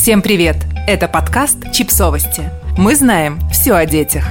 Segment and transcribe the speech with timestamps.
[0.00, 0.56] Всем привет!
[0.86, 2.44] Это подкаст «Чипсовости».
[2.78, 4.24] Мы знаем все о детях.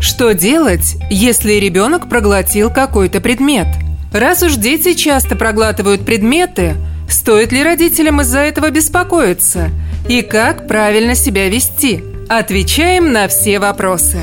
[0.00, 3.66] Что делать, если ребенок проглотил какой-то предмет?
[4.10, 6.76] Раз уж дети часто проглатывают предметы,
[7.10, 9.68] стоит ли родителям из-за этого беспокоиться?
[10.08, 12.02] И как правильно себя вести?
[12.30, 14.16] Отвечаем на все вопросы.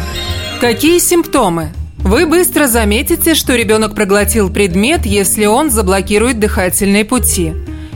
[0.60, 1.70] Какие симптомы?
[2.00, 7.54] Вы быстро заметите, что ребенок проглотил предмет, если он заблокирует дыхательные пути.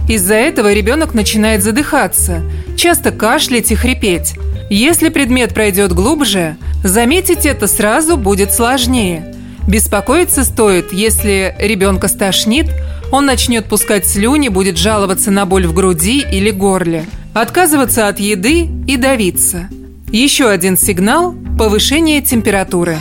[0.08, 2.44] Из-за этого ребенок начинает задыхаться,
[2.76, 4.34] часто кашлять и хрипеть.
[4.70, 9.34] Если предмет пройдет глубже, заметить это сразу будет сложнее.
[9.68, 12.68] Беспокоиться стоит, если ребенка стошнит,
[13.12, 18.68] он начнет пускать слюни, будет жаловаться на боль в груди или горле, отказываться от еды
[18.88, 19.70] и давиться.
[20.12, 22.98] Еще один сигнал– повышение температуры.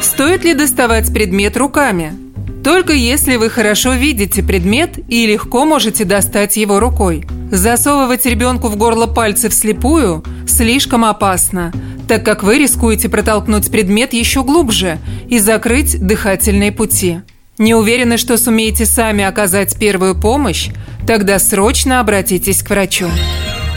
[0.00, 2.14] Стоит ли доставать предмет руками?
[2.62, 7.24] Только если вы хорошо видите предмет и легко можете достать его рукой.
[7.50, 11.72] Засовывать ребенку в горло пальцы вслепую слишком опасно,
[12.06, 17.20] так как вы рискуете протолкнуть предмет еще глубже и закрыть дыхательные пути.
[17.56, 20.68] Не уверены, что сумеете сами оказать первую помощь?
[21.06, 23.08] Тогда срочно обратитесь к врачу.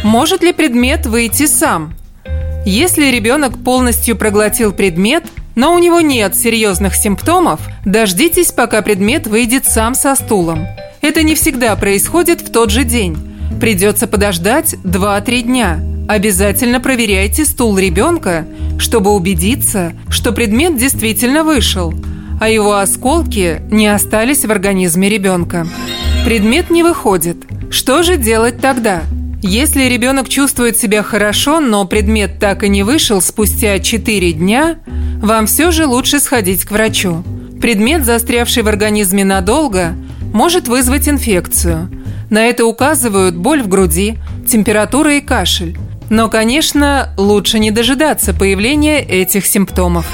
[0.03, 1.93] Может ли предмет выйти сам?
[2.65, 5.23] Если ребенок полностью проглотил предмет–
[5.55, 10.65] но у него нет серьезных симптомов, дождитесь, пока предмет выйдет сам со стулом.
[11.01, 13.17] Это не всегда происходит в тот же день.
[13.59, 15.79] Придется подождать 2-3 дня.
[16.07, 18.45] Обязательно проверяйте стул ребенка,
[18.77, 21.93] чтобы убедиться, что предмет действительно вышел,
[22.41, 25.67] а его осколки не остались в организме ребенка.
[26.25, 27.37] Предмет не выходит.
[27.69, 29.03] Что же делать тогда?
[29.41, 34.77] Если ребенок чувствует себя хорошо, но предмет так и не вышел спустя 4 дня,
[35.23, 37.23] вам все же лучше сходить к врачу.
[37.61, 39.95] Предмет, застрявший в организме надолго,
[40.33, 41.89] может вызвать инфекцию.
[42.29, 45.77] На это указывают боль в груди, температура и кашель.
[46.09, 50.05] Но, конечно, лучше не дожидаться появления этих симптомов.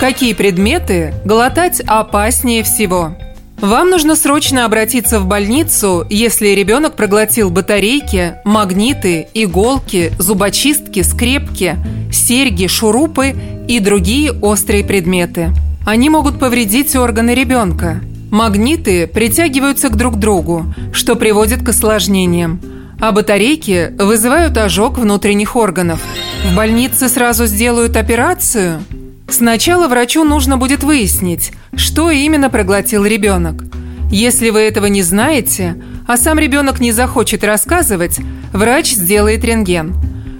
[0.00, 3.16] Какие предметы глотать опаснее всего?
[3.60, 11.76] Вам нужно срочно обратиться в больницу, если ребенок проглотил батарейки, магниты, иголки, зубочистки, скрепки,
[12.12, 13.34] серьги, шурупы
[13.66, 15.52] и другие острые предметы.
[15.86, 18.00] Они могут повредить органы ребенка.
[18.30, 22.60] Магниты притягиваются к друг другу, что приводит к осложнениям.
[23.00, 26.00] А батарейки вызывают ожог внутренних органов.
[26.44, 28.82] В больнице сразу сделают операцию–
[29.28, 33.64] Сначала врачу нужно будет выяснить, что именно проглотил ребенок.
[34.10, 38.18] Если вы этого не знаете, а сам ребенок не захочет рассказывать,
[38.52, 39.96] врач сделает рентген.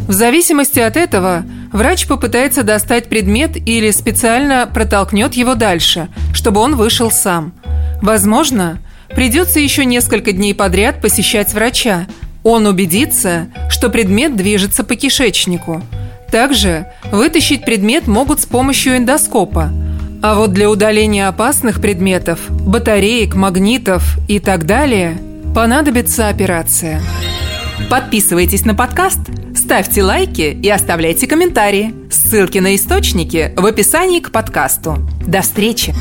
[0.07, 6.77] В зависимости от этого врач попытается достать предмет или специально протолкнет его дальше, чтобы он
[6.77, 7.53] вышел сам.
[8.01, 12.07] Возможно, придется еще несколько дней подряд посещать врача.
[12.45, 15.83] Он убедится, что предмет движется по кишечнику–
[16.31, 19.71] также вытащить предмет могут с помощью эндоскопа.
[20.23, 25.19] А вот для удаления опасных предметов, батареек, магнитов и так далее
[25.55, 27.01] понадобится операция.
[27.91, 29.21] Подписывайтесь на подкаст,
[29.55, 31.95] ставьте лайки и оставляйте комментарии.
[32.11, 34.99] Ссылки на источники в описании к подкасту.
[35.27, 35.95] До встречи!